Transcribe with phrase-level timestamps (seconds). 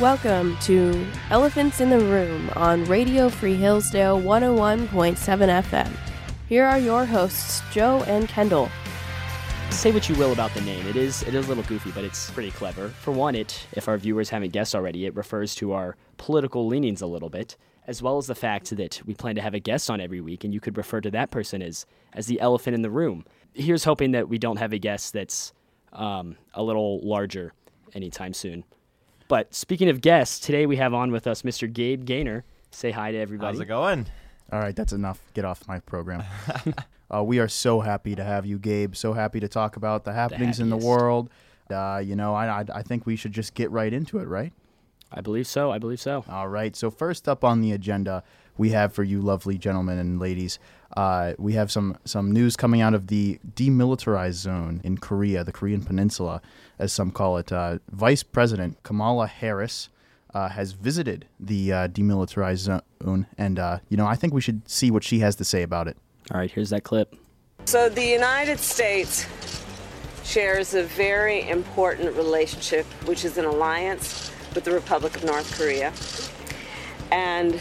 [0.00, 5.90] Welcome to Elephants in the Room on Radio Free Hillsdale 101.7 FM.
[6.48, 8.68] Here are your hosts, Joe and Kendall.
[9.70, 10.86] Say what you will about the name.
[10.86, 12.90] It is it is a little goofy, but it's pretty clever.
[12.90, 17.02] For one, it if our viewers haven't guessed already, it refers to our political leanings
[17.02, 17.56] a little bit,
[17.88, 20.44] as well as the fact that we plan to have a guest on every week,
[20.44, 23.24] and you could refer to that person as as the elephant in the room.
[23.52, 25.52] Here's hoping that we don't have a guest that's
[25.92, 27.52] um, a little larger
[27.94, 28.62] anytime soon.
[29.28, 31.70] But speaking of guests, today we have on with us Mr.
[31.70, 32.44] Gabe Gaynor.
[32.70, 33.58] Say hi to everybody.
[33.58, 34.06] How's it going?
[34.50, 35.20] All right, that's enough.
[35.34, 36.24] Get off my program.
[37.14, 38.94] uh, we are so happy to have you, Gabe.
[38.94, 41.28] So happy to talk about the happenings in the world.
[41.70, 44.54] Uh, you know, I, I I think we should just get right into it, right?
[45.12, 45.70] I believe so.
[45.70, 46.24] I believe so.
[46.28, 46.74] All right.
[46.74, 48.22] So first up on the agenda,
[48.56, 50.58] we have for you, lovely gentlemen and ladies,
[50.96, 55.52] uh, we have some some news coming out of the demilitarized zone in Korea, the
[55.52, 56.40] Korean Peninsula,
[56.78, 57.52] as some call it.
[57.52, 59.88] Uh, Vice President Kamala Harris.
[60.34, 62.58] Uh, has visited the uh, demilitarized
[63.02, 65.62] zone, and uh, you know I think we should see what she has to say
[65.62, 65.96] about it.
[66.30, 67.16] All right, here's that clip.
[67.64, 69.26] So the United States
[70.24, 75.92] shares a very important relationship, which is an alliance with the Republic of North Korea.
[77.10, 77.60] And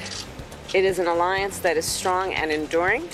[0.73, 3.07] it is an alliance that is strong and enduring.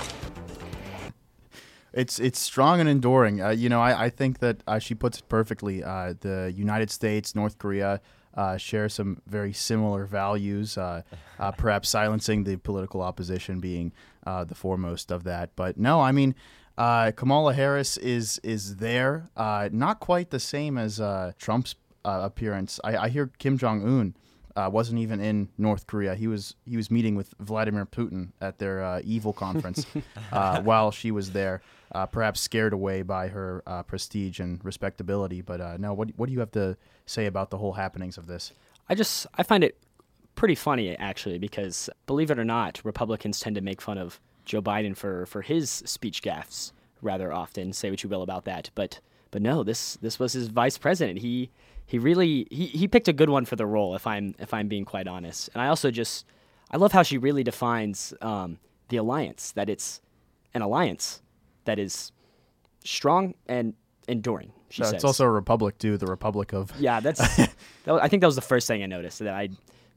[1.93, 3.41] It's it's strong and enduring.
[3.41, 5.83] Uh, you know, I, I think that uh, she puts it perfectly.
[5.83, 8.01] Uh, the United States, North Korea
[8.35, 10.77] uh, share some very similar values.
[10.77, 11.03] Uh,
[11.39, 13.91] uh, perhaps silencing the political opposition being
[14.25, 15.51] uh, the foremost of that.
[15.55, 16.35] But no, I mean,
[16.77, 19.29] uh, Kamala Harris is is there.
[19.37, 21.01] Uh, not quite the same as
[21.37, 22.79] Trump's appearance.
[22.83, 24.15] I, I hear Kim Jong Un.
[24.55, 26.13] Uh, wasn't even in North Korea.
[26.13, 29.85] He was he was meeting with Vladimir Putin at their uh, evil conference
[30.31, 31.61] uh, while she was there,
[31.93, 35.41] uh, perhaps scared away by her uh, prestige and respectability.
[35.41, 38.27] But uh, no, what what do you have to say about the whole happenings of
[38.27, 38.53] this?
[38.89, 39.77] I just I find it
[40.35, 44.61] pretty funny actually because believe it or not, Republicans tend to make fun of Joe
[44.61, 47.73] Biden for for his speech gaffes rather often.
[47.73, 48.99] Say what you will about that, but
[49.31, 51.19] but no, this this was his vice president.
[51.19, 51.49] He
[51.85, 54.67] he really he, he picked a good one for the role if I'm if I'm
[54.67, 55.49] being quite honest.
[55.53, 56.25] And I also just
[56.71, 60.01] I love how she really defines um, the alliance that it's
[60.53, 61.21] an alliance
[61.65, 62.11] that is
[62.83, 63.73] strong and
[64.07, 64.51] enduring.
[64.69, 64.93] She says.
[64.93, 66.71] it's also a republic too, the Republic of.
[66.79, 67.19] Yeah, that's.
[67.37, 67.51] that
[67.85, 69.19] was, I think that was the first thing I noticed.
[69.19, 69.49] That I,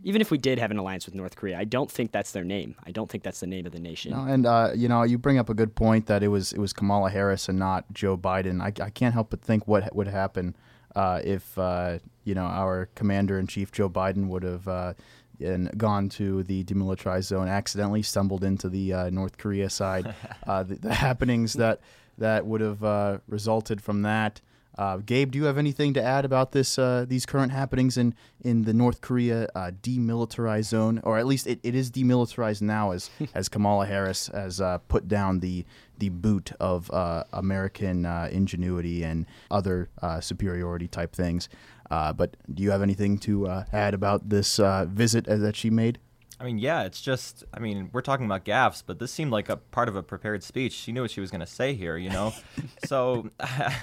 [0.05, 2.45] even if we did have an alliance with North Korea, I don't think that's their
[2.45, 2.75] name.
[2.85, 4.13] I don't think that's the name of the nation.
[4.13, 6.59] No, and uh, you know, you bring up a good point that it was it
[6.59, 8.61] was Kamala Harris and not Joe Biden.
[8.61, 10.55] I, I can't help but think what would happen
[10.97, 14.95] uh, if uh, you know our commander in chief Joe Biden would have uh,
[15.41, 20.15] and gone to the demilitarized zone, accidentally stumbled into the uh, North Korea side.
[20.47, 21.81] uh, the, the happenings that
[22.19, 24.41] that would have uh, resulted from that.
[24.79, 26.79] Uh, Gabe, do you have anything to add about this?
[26.79, 31.47] Uh, these current happenings in, in the North Korea uh, demilitarized zone, or at least
[31.47, 35.65] it, it is demilitarized now, as as Kamala Harris has uh, put down the
[35.99, 41.49] the boot of uh, American uh, ingenuity and other uh, superiority type things.
[41.91, 45.57] Uh, but do you have anything to uh, add about this uh, visit uh, that
[45.57, 45.99] she made?
[46.39, 49.49] I mean, yeah, it's just, I mean, we're talking about gaffes, but this seemed like
[49.49, 50.75] a part of a prepared speech.
[50.75, 52.35] She knew what she was going to say here, you know?
[52.85, 53.31] so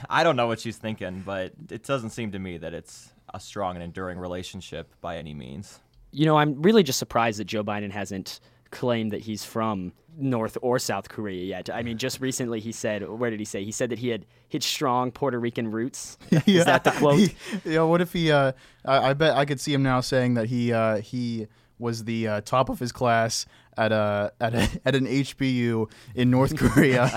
[0.09, 3.39] I don't know what she's thinking, but it doesn't seem to me that it's a
[3.39, 5.79] strong and enduring relationship by any means.
[6.11, 8.39] You know, I'm really just surprised that Joe Biden hasn't
[8.73, 11.69] claimed that he's from North or South Korea yet.
[11.69, 13.63] I mean, just recently he said, where did he say?
[13.63, 16.17] He said that he had hit strong Puerto Rican roots.
[16.45, 17.19] Is that the quote?
[17.19, 17.35] He,
[17.65, 17.83] yeah.
[17.83, 18.31] What if he?
[18.31, 18.51] Uh,
[18.83, 21.47] I, I bet I could see him now saying that he uh, he
[21.79, 23.45] was the uh, top of his class
[23.77, 27.11] at a at a, at an HBU in North Korea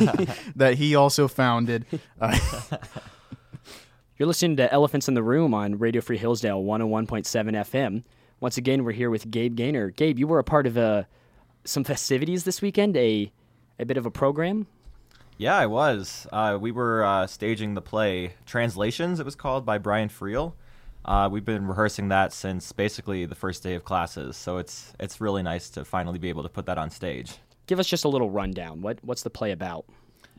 [0.56, 1.87] that he also founded.
[4.19, 8.03] You're listening to Elephants in the Room on Radio Free Hillsdale 101.7 FM.
[8.41, 9.91] Once again, we're here with Gabe Gaynor.
[9.91, 11.05] Gabe, you were a part of uh,
[11.66, 13.31] some festivities this weekend, a
[13.78, 14.66] a bit of a program.
[15.38, 16.27] Yeah, I was.
[16.33, 20.54] Uh, we were uh, staging the play Translations, it was called, by Brian Friel.
[21.04, 25.21] Uh, we've been rehearsing that since basically the first day of classes, so it's it's
[25.21, 27.34] really nice to finally be able to put that on stage.
[27.66, 28.80] Give us just a little rundown.
[28.83, 29.84] What what's the play about?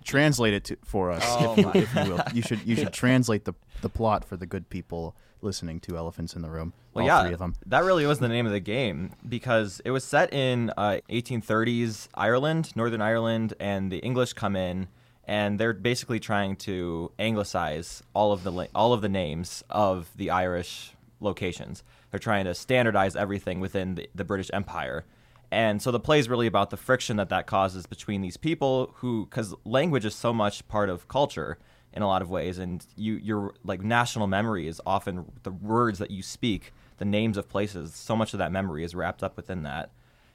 [0.03, 2.21] Translate it to, for us, Oh if, you, if you will.
[2.33, 6.35] You should you should translate the the plot for the good people listening to Elephants
[6.35, 6.73] in the Room.
[6.93, 7.55] Well, all yeah, three of them.
[7.67, 12.07] that really was the name of the game because it was set in uh, 1830s
[12.15, 14.87] Ireland, Northern Ireland, and the English come in
[15.27, 20.09] and they're basically trying to anglicize all of the la- all of the names of
[20.15, 21.83] the Irish locations.
[22.09, 25.05] They're trying to standardize everything within the, the British Empire.
[25.51, 28.93] And so the play is really about the friction that that causes between these people
[28.95, 31.57] who, because language is so much part of culture
[31.93, 35.99] in a lot of ways, and you, your like national memory is often the words
[35.99, 37.95] that you speak the names of places.
[37.95, 39.91] So much of that memory is wrapped up within that,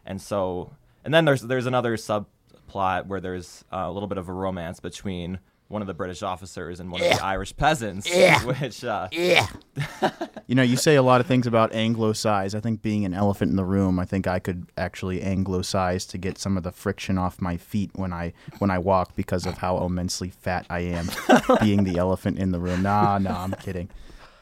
[0.06, 0.72] and so
[1.04, 4.80] and then there's there's another subplot where there's uh, a little bit of a romance
[4.80, 5.38] between
[5.72, 8.06] one of the British officers and one of the Irish peasants,
[8.44, 9.08] which uh,
[10.46, 12.54] You know, you say a lot of things about Anglo-size.
[12.54, 16.18] I think being an elephant in the room, I think I could actually Anglo-size to
[16.18, 19.58] get some of the friction off my feet when I when I walk because of
[19.58, 21.08] how immensely fat I am,
[21.60, 22.82] being the elephant in the room.
[22.82, 23.88] Nah, nah, I'm kidding.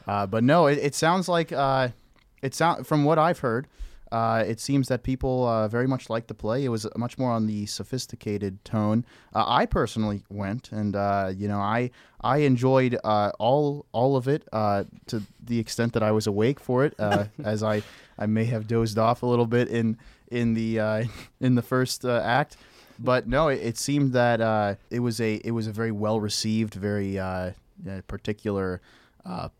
[0.05, 1.89] Uh, but no, it, it sounds like uh,
[2.41, 3.67] it sound from what I've heard.
[4.11, 6.65] Uh, it seems that people uh, very much liked the play.
[6.65, 9.05] It was much more on the sophisticated tone.
[9.33, 14.27] Uh, I personally went, and uh, you know, I I enjoyed uh, all all of
[14.27, 16.93] it uh, to the extent that I was awake for it,
[17.43, 17.83] as I
[18.17, 19.97] I may have dozed off a little bit in
[20.29, 21.07] in the
[21.39, 22.57] in the first act.
[22.99, 26.73] But no, it, it seemed that it was a it was a very well received,
[26.73, 27.17] very
[28.07, 28.81] particular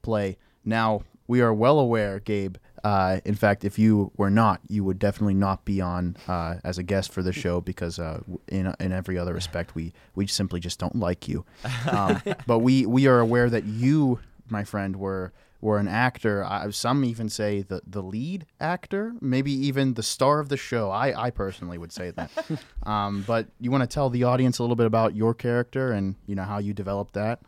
[0.02, 0.38] play.
[0.66, 5.00] Now we are well aware, Gabe, uh, in fact, if you were not, you would
[5.00, 8.92] definitely not be on uh, as a guest for the show because uh, in in
[8.92, 11.46] every other respect, we we simply just don't like you.
[11.90, 14.20] Um, but we we are aware that you,
[14.50, 16.48] my friend, were were an actor.
[16.72, 20.90] some even say the the lead actor, maybe even the star of the show.
[20.90, 22.32] I I personally would say that.
[22.84, 26.16] um, but you want to tell the audience a little bit about your character and
[26.26, 27.42] you know how you developed that.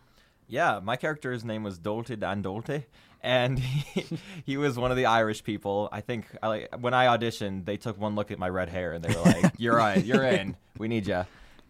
[0.47, 2.85] Yeah, my character's name was Doalty Dan Doalty,
[3.23, 4.05] and he,
[4.45, 5.89] he was one of the Irish people.
[5.91, 8.93] I think I, like when I auditioned, they took one look at my red hair
[8.93, 10.57] and they were like, "You're right, you're in.
[10.77, 11.25] We need you."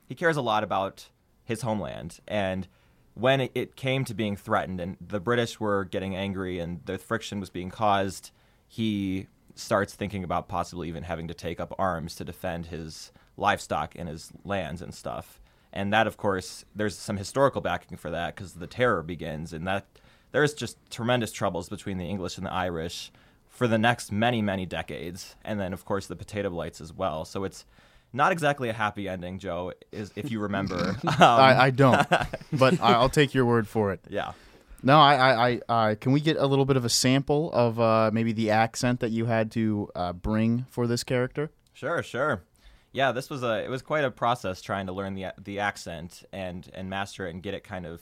[0.07, 1.09] He cares a lot about
[1.45, 2.67] his homeland, and
[3.13, 6.97] when it, it came to being threatened and the British were getting angry and the
[6.97, 8.31] friction was being caused,
[8.67, 13.93] he starts thinking about possibly even having to take up arms to defend his livestock
[13.95, 15.39] and his lands and stuff.
[15.71, 19.67] And that, of course, there's some historical backing for that because the terror begins, and
[19.67, 19.85] that
[20.33, 23.11] there's just tremendous troubles between the English and the Irish
[23.47, 27.23] for the next many, many decades, and then of course the Potato Blights as well.
[27.23, 27.65] So it's
[28.11, 30.97] not exactly a happy ending, Joe, is if you remember.
[31.07, 32.07] Um, I, I, don't,
[32.51, 34.01] but I'll take your word for it.
[34.09, 34.33] Yeah.
[34.81, 38.09] No, I, I, I, can we get a little bit of a sample of uh,
[38.11, 41.51] maybe the accent that you had to uh, bring for this character?
[41.71, 42.43] Sure, sure.
[42.91, 46.23] Yeah, this was a it was quite a process trying to learn the the accent
[46.33, 48.01] and and master it and get it kind of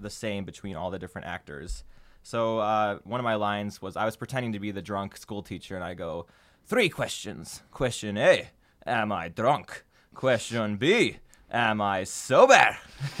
[0.00, 1.84] the same between all the different actors.
[2.22, 5.42] So uh, one of my lines was I was pretending to be the drunk school
[5.42, 6.26] teacher, and I go,
[6.66, 7.62] three questions.
[7.70, 8.50] Question A,
[8.86, 9.84] am I drunk?
[10.14, 11.18] Question B,
[11.50, 12.76] am I sober?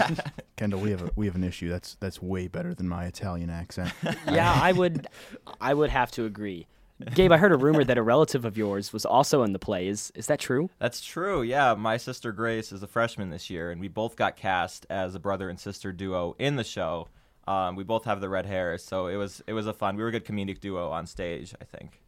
[0.56, 1.68] Kendall, we have a, we have an issue.
[1.68, 3.92] That's that's way better than my Italian accent.
[4.30, 5.06] yeah, I would
[5.60, 6.66] I would have to agree.
[7.14, 9.88] Gabe, I heard a rumor that a relative of yours was also in the play.
[9.88, 10.70] Is is that true?
[10.78, 11.42] That's true.
[11.42, 15.14] Yeah, my sister Grace is a freshman this year, and we both got cast as
[15.14, 17.08] a brother and sister duo in the show.
[17.48, 19.96] Um, we both have the red hair, so it was it was a fun.
[19.96, 22.00] We were a good comedic duo on stage, I think.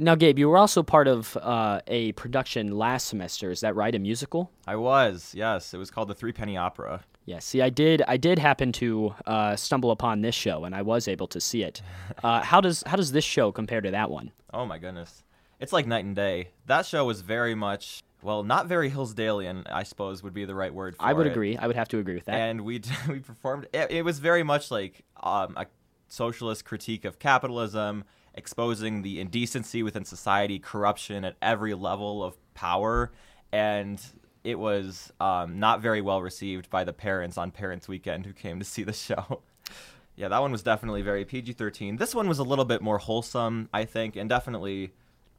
[0.00, 3.50] Now, Gabe, you were also part of uh, a production last semester.
[3.50, 3.94] Is that right?
[3.94, 4.50] A musical?
[4.66, 5.34] I was.
[5.36, 7.04] Yes, it was called the Three Penny Opera.
[7.26, 8.00] Yeah, see, I did.
[8.08, 11.62] I did happen to uh, stumble upon this show, and I was able to see
[11.62, 11.82] it.
[12.22, 14.30] Uh, how does how does this show compare to that one?
[14.52, 15.22] Oh my goodness,
[15.58, 16.50] it's like night and day.
[16.66, 20.74] That show was very much well, not very Hillsdalean, I suppose would be the right
[20.74, 20.96] word.
[20.96, 21.08] For it.
[21.08, 21.30] I would it.
[21.30, 21.56] agree.
[21.56, 22.34] I would have to agree with that.
[22.34, 23.68] And we we performed.
[23.72, 25.66] It, it, was very much like um, a
[26.08, 33.10] socialist critique of capitalism, exposing the indecency within society, corruption at every level of power,
[33.52, 34.00] and
[34.44, 38.58] it was um, not very well received by the parents on Parents Weekend who came
[38.58, 39.42] to see the show.
[40.16, 41.96] yeah, that one was definitely very PG 13.
[41.96, 44.92] This one was a little bit more wholesome, I think, and definitely,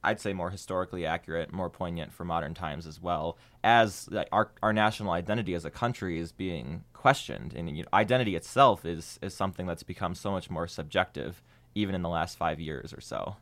[0.03, 4.73] I'd say, more historically accurate, more poignant for modern times as well, as our, our
[4.73, 7.53] national identity as a country is being questioned.
[7.55, 11.41] And you know, identity itself is, is something that's become so much more subjective,
[11.75, 13.35] even in the last five years or so.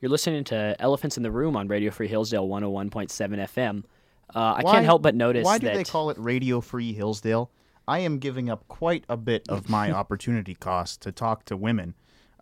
[0.00, 3.84] You're listening to Elephants in the Room on Radio Free Hillsdale 101.7 FM.
[4.34, 5.44] Uh, I can't help but notice.
[5.44, 5.74] Why do that...
[5.74, 7.50] they call it Radio Free Hillsdale?
[7.88, 11.94] I am giving up quite a bit of my opportunity cost to talk to women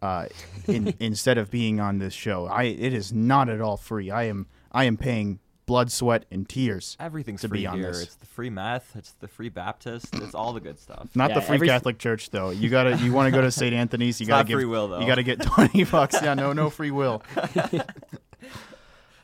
[0.03, 0.27] uh,
[0.67, 2.47] in, instead of being on this show.
[2.47, 4.11] I it is not at all free.
[4.11, 6.97] I am I am paying blood, sweat, and tears.
[7.01, 7.89] Everything's to free be on here.
[7.93, 8.03] This.
[8.03, 8.95] It's the free meth.
[8.97, 10.15] It's the free Baptist.
[10.17, 11.09] It's all the good stuff.
[11.15, 12.51] Not Yeah, the free every- Catholic Church though.
[12.51, 13.75] You gotta you want to go to St.
[13.83, 14.21] Anthony's.
[14.21, 15.01] You It's gotta not give free will, though.
[15.01, 16.17] You gotta get twenty bucks.
[16.23, 17.23] Yeah, no no free will.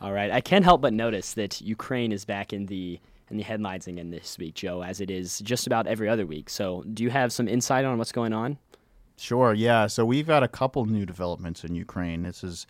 [0.01, 2.99] All right, I can't help but notice that Ukraine is back in the
[3.31, 6.49] in the headlines again this week, Joe, as it is just about every other week.
[6.51, 8.59] So, do you have some insight on what's going on?
[9.19, 9.87] Sure, yeah.
[9.87, 12.23] So we've got a couple new developments in Ukraine.
[12.23, 12.67] This is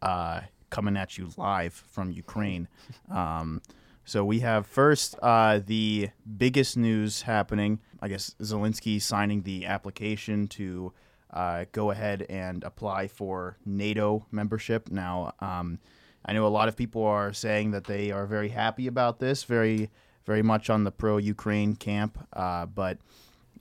[0.00, 2.68] uh, coming at you live from Ukraine.
[3.10, 3.60] Um,
[4.04, 7.80] so we have first uh, the biggest news happening.
[8.00, 10.92] I guess Zelensky signing the application to
[11.32, 14.90] uh, go ahead and apply for NATO membership.
[14.90, 15.78] Now, um,
[16.24, 19.44] I know a lot of people are saying that they are very happy about this,
[19.44, 19.90] very,
[20.26, 22.18] very much on the pro-Ukraine camp.
[22.32, 22.98] Uh, but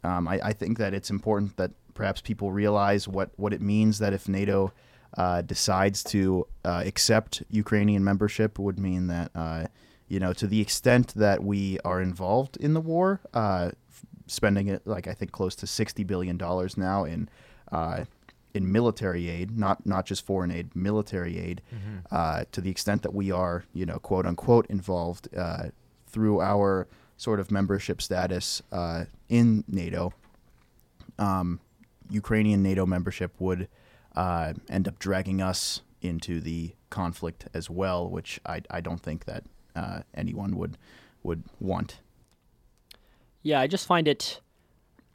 [0.04, 4.00] um, I, I, think that it's important that perhaps people realize what, what it means
[4.00, 4.74] that if NATO
[5.18, 9.66] uh, decides to uh, accept Ukrainian membership, would mean that uh,
[10.08, 13.72] you know to the extent that we are involved in the war, uh,
[14.28, 17.30] spending it like I think close to sixty billion dollars now in
[17.72, 18.06] uh,
[18.54, 21.98] in military aid, not not just foreign aid, military aid, mm-hmm.
[22.12, 25.70] uh, to the extent that we are, you know, quote unquote, involved uh,
[26.08, 26.88] through our
[27.18, 30.14] sort of membership status uh, in NATO.
[31.18, 31.60] Um,
[32.10, 33.68] Ukrainian NATO membership would
[34.20, 39.24] uh, end up dragging us into the conflict as well, which I, I don't think
[39.26, 39.46] that
[39.78, 40.78] uh, anyone would
[41.24, 42.00] would want.
[43.44, 44.42] Yeah, I just find it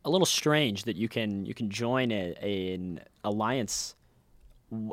[0.07, 3.95] a little strange that you can you can join a, a, an alliance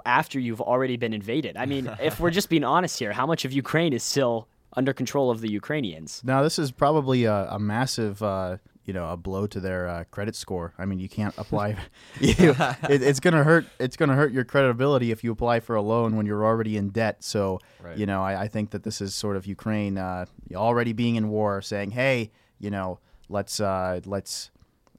[0.05, 1.55] after you've already been invaded.
[1.55, 4.91] I mean, if we're just being honest here, how much of Ukraine is still under
[4.93, 6.21] control of the Ukrainians?
[6.23, 8.57] Now, this is probably a, a massive, uh,
[8.91, 10.73] you know, a blow to their uh, credit score.
[10.77, 11.77] I mean, you can't apply.
[12.19, 12.53] you,
[12.89, 13.65] it, it's gonna hurt.
[13.79, 16.89] It's gonna hurt your credibility if you apply for a loan when you're already in
[16.89, 17.23] debt.
[17.23, 17.97] So, right.
[17.97, 21.29] you know, I, I, think that this is sort of Ukraine uh, already being in
[21.29, 24.51] war, saying, "Hey, you know, let's uh, let's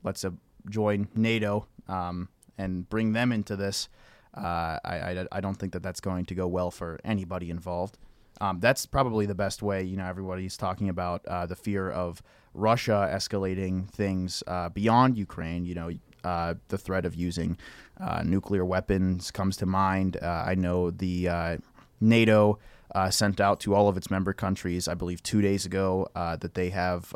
[0.03, 0.31] let's uh,
[0.71, 3.91] join NATO um, and bring them into this.
[4.35, 7.99] Uh, I, I, I, don't think that that's going to go well for anybody involved.
[8.43, 9.85] Um, that's probably the best way.
[9.85, 12.21] You know, everybody's talking about uh, the fear of
[12.55, 15.65] Russia escalating things uh, beyond Ukraine.
[15.65, 15.91] You know,
[16.25, 17.57] uh, the threat of using
[18.01, 20.19] uh, nuclear weapons comes to mind.
[20.21, 21.61] I know the
[22.01, 22.59] NATO
[23.11, 26.71] sent out to all of its member countries, I believe, two days ago, that they
[26.71, 27.15] have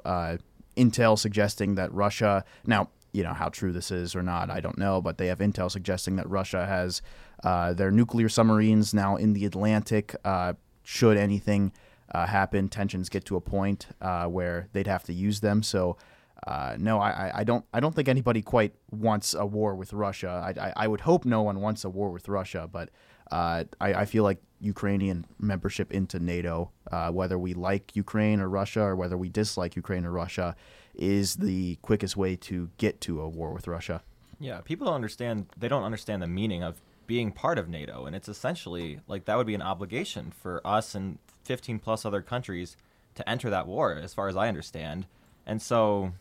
[0.76, 4.76] intel suggesting that Russia now you know how true this is or not I don't
[4.76, 7.00] know but they have intel suggesting that Russia has
[7.42, 10.52] uh, their nuclear submarines now in the Atlantic uh,
[10.86, 11.72] should anything
[12.14, 15.96] uh, happen tensions get to a point uh, where they'd have to use them so
[16.46, 17.64] uh, no, I, I don't.
[17.72, 20.28] I don't think anybody quite wants a war with Russia.
[20.44, 22.90] I, I, I would hope no one wants a war with Russia, but
[23.32, 28.48] uh, I, I feel like Ukrainian membership into NATO, uh, whether we like Ukraine or
[28.48, 30.54] Russia or whether we dislike Ukraine or Russia,
[30.94, 34.02] is the quickest way to get to a war with Russia.
[34.38, 35.46] Yeah, people don't understand.
[35.56, 39.36] They don't understand the meaning of being part of NATO, and it's essentially like that
[39.36, 42.76] would be an obligation for us and 15 plus other countries
[43.14, 45.06] to enter that war, as far as I understand.
[45.46, 46.12] And so,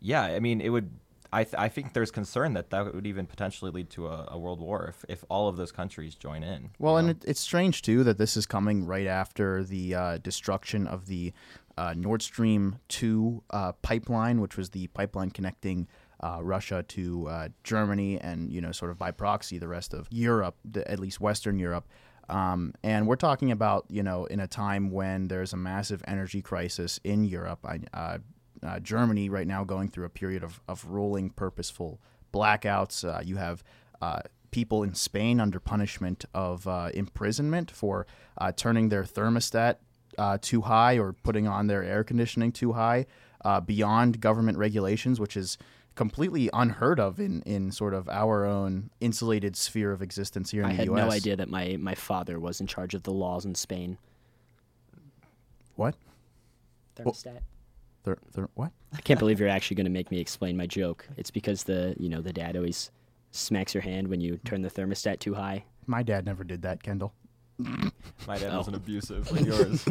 [0.00, 0.90] yeah, I mean, it would
[1.32, 4.38] I, th- I think there's concern that that would even potentially lead to a, a
[4.38, 6.70] world war if, if all of those countries join in.
[6.78, 10.86] Well, and it, it's strange too that this is coming right after the uh, destruction
[10.86, 11.32] of the
[11.78, 15.86] uh, Nord Stream 2 uh, pipeline, which was the pipeline connecting
[16.22, 20.06] uh, Russia to uh, Germany and, you know, sort of by proxy, the rest of
[20.10, 21.86] Europe, the, at least Western Europe.
[22.28, 26.42] Um, and we're talking about, you know, in a time when there's a massive energy
[26.42, 27.58] crisis in Europe.
[27.64, 28.18] I, uh,
[28.62, 32.00] uh, Germany right now going through a period of, of rolling purposeful
[32.32, 33.04] blackouts.
[33.04, 33.64] Uh, you have
[34.02, 38.06] uh, people in Spain under punishment of imprisonment for
[38.56, 39.76] turning their thermostat
[40.40, 43.06] too high or putting on their air conditioning too high
[43.64, 45.56] beyond government regulations, which is
[46.00, 50.70] completely unheard of in, in sort of our own insulated sphere of existence here in
[50.70, 50.96] I the U.S.
[50.96, 53.54] I had no idea that my, my father was in charge of the laws in
[53.54, 53.98] Spain.
[55.76, 55.94] What?
[56.96, 57.24] Thermostat.
[57.34, 57.42] Well,
[58.02, 58.72] Thir- thir- what?
[58.94, 61.06] I can't believe you're actually going to make me explain my joke.
[61.18, 62.90] It's because the you know the dad always
[63.30, 65.64] smacks your hand when you turn the thermostat too high.
[65.84, 67.12] My dad never did that, Kendall.
[67.58, 68.56] My dad oh.
[68.56, 69.86] wasn't abusive like yours.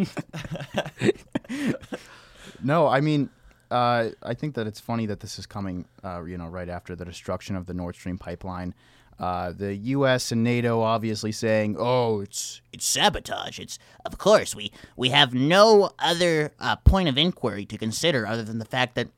[2.63, 3.29] no, I mean,
[3.71, 6.95] uh, I think that it's funny that this is coming, uh, you know, right after
[6.95, 8.73] the destruction of the Nord Stream pipeline.
[9.19, 10.31] Uh, the U.S.
[10.31, 15.91] and NATO obviously saying, "Oh, it's it's sabotage." It's of course we we have no
[15.99, 19.09] other uh, point of inquiry to consider other than the fact that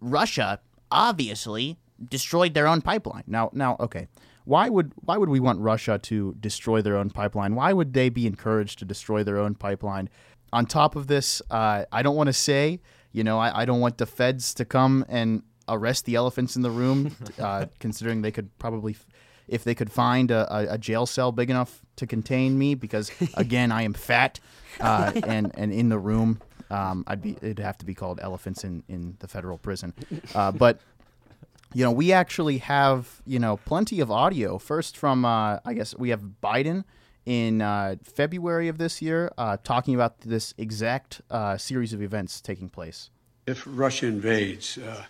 [0.00, 1.76] Russia obviously
[2.08, 3.24] destroyed their own pipeline.
[3.26, 4.08] Now, now, okay,
[4.44, 7.54] why would why would we want Russia to destroy their own pipeline?
[7.54, 10.08] Why would they be encouraged to destroy their own pipeline?
[10.52, 12.80] On top of this, uh, I don't want to say,
[13.12, 16.62] you know, I, I don't want the feds to come and arrest the elephants in
[16.62, 18.96] the room, uh, considering they could probably
[19.48, 23.72] if they could find a, a, jail cell big enough to contain me, because again,
[23.72, 24.40] I am fat
[24.80, 26.40] uh, and and in the room,
[26.70, 29.94] um, I'd be it'd have to be called elephants in in the federal prison.
[30.34, 30.80] Uh, but
[31.74, 34.58] you know, we actually have you know plenty of audio.
[34.58, 36.84] First from uh, I guess we have Biden
[37.26, 42.40] in uh, February of this year uh, talking about this exact uh, series of events
[42.40, 43.10] taking place.
[43.46, 45.04] If Russia invades, uh,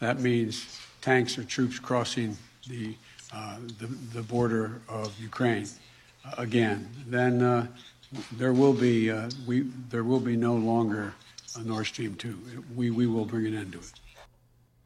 [0.00, 2.36] that means tanks or troops crossing
[2.68, 2.94] the,
[3.32, 5.66] uh, the, the border of Ukraine
[6.24, 7.66] uh, again, then uh,
[8.32, 11.14] there will be uh, we there will be no longer
[11.56, 12.38] a Nord Stream two.
[12.74, 13.92] We we will bring an end to it.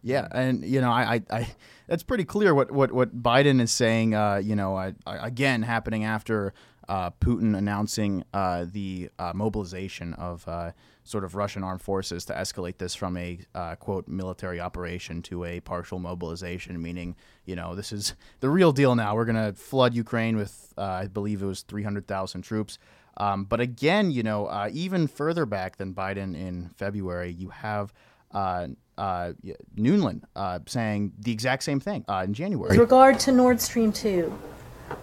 [0.03, 1.49] Yeah, and you know, I, I, I
[1.87, 4.15] that's pretty clear what what what Biden is saying.
[4.15, 6.55] Uh, you know, uh, again, happening after
[6.91, 10.73] uh, Putin announcing uh, the uh, mobilization of uh,
[11.05, 13.39] sort of Russian armed forces to escalate this from a
[13.79, 18.97] quote military operation to a partial mobilization, meaning you know this is the real deal
[18.97, 19.15] now.
[19.15, 22.79] We're gonna flood Ukraine with, I believe it was three hundred thousand troops.
[23.17, 27.93] Um, but again, you know, even further back than Biden in February, you have
[28.33, 28.69] uh,
[28.99, 29.33] uh,
[29.77, 32.71] Nuland uh, saying the exact same thing uh, in January.
[32.71, 34.33] With regard to Nord Stream 2,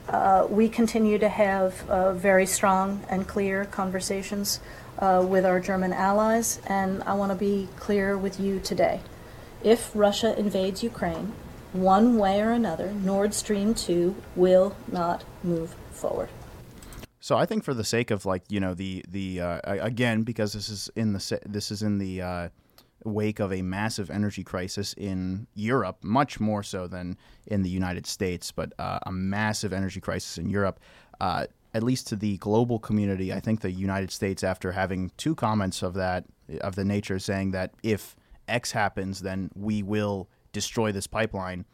[0.10, 4.60] uh, we continue to have uh, very strong and clear conversations
[5.00, 9.02] with our German allies, and I want to be clear with you today.
[9.64, 11.34] If Russia invades Ukraine,
[11.74, 16.30] one way or another, Nord Stream 2 will not move forward.
[17.20, 20.54] So I think for the sake of like you know the the uh, again because
[20.54, 22.50] this is in the this is in the uh,
[23.08, 28.06] wake of a massive energy crisis in Europe, much more so than in the United
[28.06, 30.80] States, but uh, a massive energy crisis in Europe.
[31.20, 35.36] Uh, at least to the global community, I think the United States, after having two
[35.36, 36.26] comments of that
[36.62, 38.16] of the nature, saying that if
[38.48, 41.66] X happens, then we will destroy this pipeline.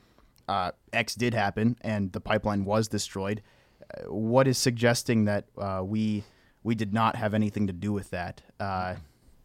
[0.47, 3.41] Uh, X did happen, and the pipeline was destroyed.
[3.81, 6.23] Uh, what is suggesting that uh, we
[6.63, 8.41] we did not have anything to do with that?
[8.59, 8.95] Uh,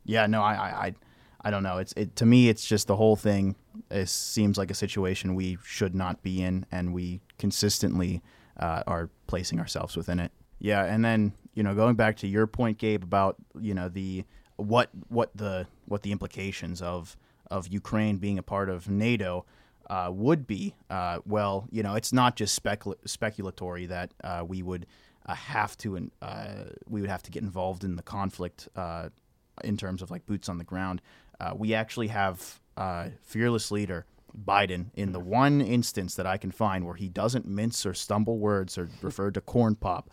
[0.04, 0.94] yeah, no, I, I I
[1.50, 1.78] don't know.
[1.78, 2.48] It's it to me.
[2.48, 3.56] It's just the whole thing.
[3.90, 8.22] It seems like a situation we should not be in, and we consistently
[8.58, 10.32] uh, are placing ourselves within it.
[10.58, 14.24] Yeah, and then you know, going back to your point, Gabe, about you know the
[14.56, 17.16] what what the what the implications of
[17.50, 19.46] of Ukraine being a part of NATO
[19.88, 20.74] uh, would be.
[20.90, 24.86] Uh, well, you know, it's not just specul- speculatory that uh, we would
[25.26, 28.68] uh, have to uh, we would have to get involved in the conflict
[29.64, 31.00] in terms of like boots on the ground
[31.40, 34.06] uh, we actually have uh, fearless leader
[34.44, 38.38] Biden in the one instance that I can find where he doesn't mince or stumble
[38.38, 40.10] words or refer to corn pop,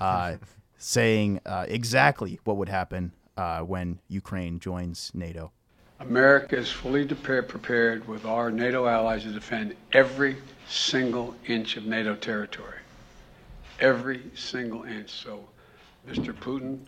[0.00, 0.36] uh,
[0.78, 5.52] saying uh, exactly what would happen uh, when Ukraine joins NATO.
[6.00, 10.36] America is fully prepared with our NATO allies to defend every
[10.68, 12.78] single inch of NATO territory.
[13.80, 15.10] Every single inch.
[15.10, 15.48] So,
[16.06, 16.34] Mr.
[16.34, 16.80] Putin,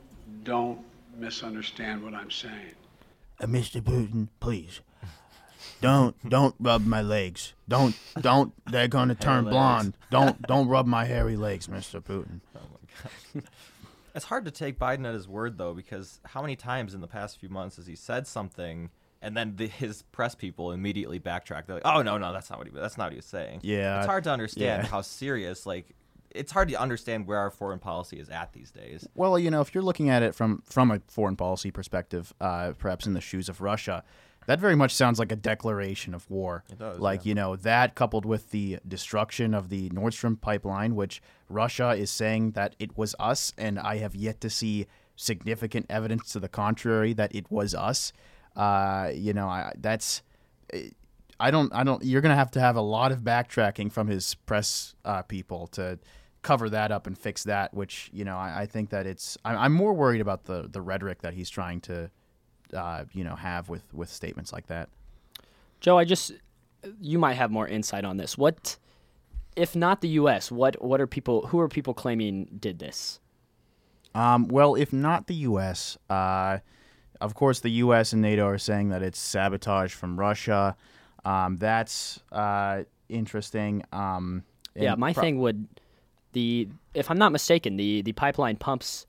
[0.44, 0.81] don't
[1.18, 2.74] misunderstand what I'm saying
[3.40, 3.81] uh, Mr.
[3.81, 4.81] Putin, please.
[5.81, 7.52] Don't don't rub my legs.
[7.68, 9.94] Don't don't they're gonna turn blonde.
[10.11, 12.02] Don't don't rub my hairy legs, Mr.
[12.02, 12.40] Putin.
[12.57, 13.48] Oh my god.
[14.14, 17.07] It's hard to take Biden at his word though, because how many times in the
[17.07, 18.90] past few months has he said something
[19.22, 21.66] and then the, his press people immediately backtrack.
[21.66, 22.72] They're like, "Oh no, no, that's not what he.
[22.72, 24.88] That's not what he was saying." Yeah, it's hard to understand yeah.
[24.88, 25.94] how serious like
[26.30, 29.08] it's hard to understand where our foreign policy is at these days.
[29.14, 32.72] Well, you know, if you're looking at it from from a foreign policy perspective, uh,
[32.78, 34.04] perhaps in the shoes of Russia,
[34.46, 36.64] that very much sounds like a declaration of war.
[36.70, 37.28] It does, like yeah.
[37.28, 42.10] you know that coupled with the destruction of the Nord Stream pipeline, which Russia is
[42.10, 44.86] saying that it was us, and I have yet to see
[45.16, 48.12] significant evidence to the contrary that it was us.
[48.56, 50.22] Uh, you know, I, that's.
[51.40, 51.72] I don't.
[51.74, 52.03] I don't.
[52.05, 55.98] You're gonna have to have a lot of backtracking from his press uh, people to
[56.42, 57.72] cover that up and fix that.
[57.72, 59.38] Which you know, I, I think that it's.
[59.44, 62.11] I, am more worried about the the rhetoric that he's trying to,
[62.74, 64.88] uh, you know, have with with statements like that.
[65.81, 66.33] Joe, I just
[67.01, 68.37] you might have more insight on this.
[68.37, 68.77] What,
[69.57, 73.20] if not the U.S., what what are people who are people claiming did this?
[74.14, 76.59] Um, well, if not the U.S., uh,
[77.20, 78.12] of course, the U.S.
[78.12, 80.77] and NATO are saying that it's sabotage from Russia.
[81.24, 83.85] Um, that's uh, interesting.
[83.92, 85.66] Um, yeah, my pro- thing would
[86.33, 89.07] the if I'm not mistaken, the the pipeline pumps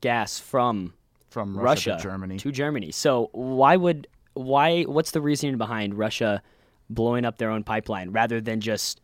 [0.00, 0.94] gas from
[1.30, 2.90] from Russia, Russia to Germany to Germany.
[2.90, 6.42] So why would why what's the reasoning behind Russia
[6.90, 9.00] blowing up their own pipeline rather than just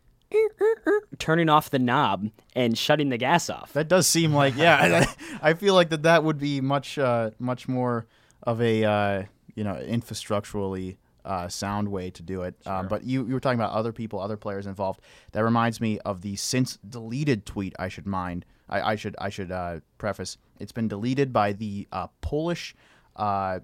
[1.19, 3.73] turning off the knob and shutting the gas off?
[3.73, 5.07] That does seem like yeah.
[5.43, 8.07] I, feel like that that would be much uh, much more
[8.43, 9.23] of a uh,
[9.55, 12.55] you know infrastructurally uh, sound way to do it.
[12.67, 12.75] Um, sure.
[12.75, 15.01] Um, but you, you were talking about other people, other players involved.
[15.33, 17.75] That reminds me of the since deleted tweet.
[17.79, 18.45] I should mind.
[18.69, 20.39] I, I should I should uh, preface.
[20.59, 22.75] It's been deleted by the uh, Polish.
[23.17, 23.61] Uh,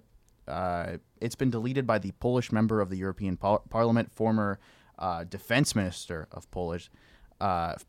[0.47, 4.59] uh, it's been deleted by the Polish member of the European par- Parliament, former
[4.99, 6.91] uh, defense minister of Polish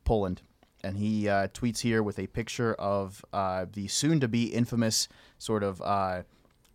[0.06, 0.42] Poland,
[0.84, 3.26] and he tweets here with a picture of
[3.74, 5.82] the soon-to-be infamous sort of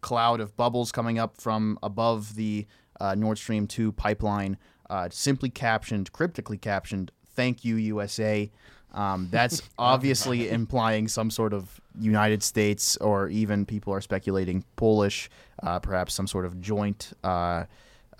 [0.03, 2.67] cloud of bubbles coming up from above the
[3.01, 4.57] uh, Nord Stream 2 pipeline.
[4.89, 8.51] uh, simply captioned, cryptically captioned, "Thank you, USA."
[8.95, 15.29] Um, that's obviously implying some sort of United States, or even people are speculating Polish,
[15.63, 17.65] uh, perhaps some sort of joint uh,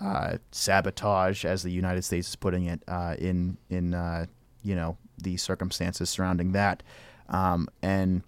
[0.01, 4.25] uh, sabotage, as the United States is putting it, uh, in in uh,
[4.63, 6.83] you know the circumstances surrounding that,
[7.29, 8.21] um, and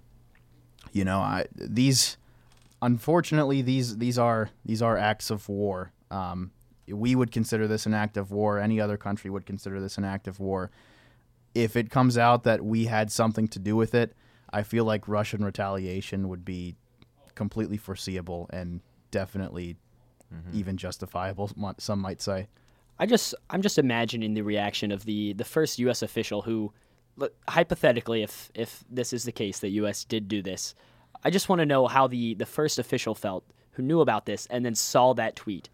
[0.94, 2.18] you know I, these
[2.82, 5.92] unfortunately these these are these are acts of war.
[6.12, 6.52] Um,
[6.88, 8.60] we would consider this an act of war.
[8.60, 10.72] Any other country would consider this an act of war.
[11.54, 14.16] If it comes out that we had something to do with it,
[14.52, 16.76] I feel like Russian retaliation would be
[17.36, 19.78] completely foreseeable and definitely
[20.54, 21.52] even justifiable.
[21.78, 22.48] Some might say.
[23.00, 26.02] I just I'm just imagining the reaction of the the first U.S.
[26.02, 26.74] official who,
[27.48, 30.04] hypothetically, if if this is the case that U.S.
[30.04, 30.76] did do this,
[31.24, 34.48] I just want to know how the the first official felt who knew about this
[34.48, 35.70] and then saw that tweet.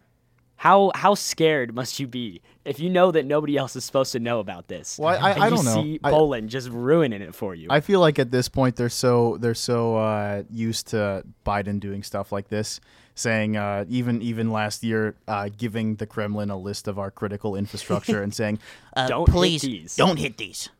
[0.56, 4.18] How how scared must you be if you know that nobody else is supposed to
[4.20, 4.98] know about this?
[4.98, 5.74] Well, I- and I don't know.
[5.82, 7.68] see I- Poland just ruining it for you.
[7.70, 12.02] I feel like at this point they're so they're so uh, used to Biden doing
[12.02, 12.80] stuff like this,
[13.14, 17.54] saying uh, even even last year uh, giving the Kremlin a list of our critical
[17.54, 18.58] infrastructure and saying,
[18.96, 19.96] Uh, Don't hit please these.
[19.96, 20.70] don't hit these.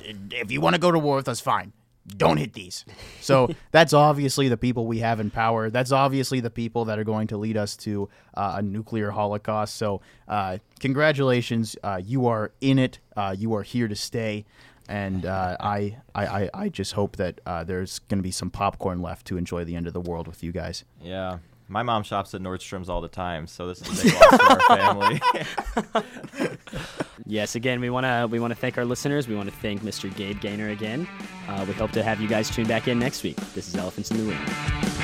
[0.00, 1.72] If you want to go to war with us, fine.
[2.16, 2.84] Don't hit these.
[3.20, 5.70] so that's obviously the people we have in power.
[5.70, 9.76] That's obviously the people that are going to lead us to uh, a nuclear holocaust.
[9.76, 12.98] So uh, congratulations, uh, you are in it.
[13.16, 14.44] Uh, you are here to stay.
[14.88, 18.50] And uh, I, I, I, I just hope that uh, there's going to be some
[18.50, 20.84] popcorn left to enjoy the end of the world with you guys.
[21.02, 21.38] Yeah.
[21.68, 24.72] My mom shops at Nordstrom's all the time, so this is a big loss for
[24.72, 25.20] our family.
[27.28, 29.26] Yes, again, we want to we want to thank our listeners.
[29.26, 30.14] We want to thank Mr.
[30.14, 31.08] Gabe Gaynor again.
[31.48, 33.34] Uh, we hope to have you guys tune back in next week.
[33.52, 34.95] This is Elephants in the Room.